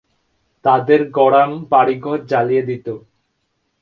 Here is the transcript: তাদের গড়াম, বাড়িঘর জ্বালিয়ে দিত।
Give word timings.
তাদের 0.65 1.01
গড়াম, 1.11 1.51
বাড়িঘর 1.71 2.19
জ্বালিয়ে 2.29 2.63
দিত। 2.69 2.87